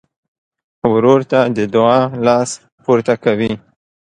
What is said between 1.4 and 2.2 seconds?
د دعا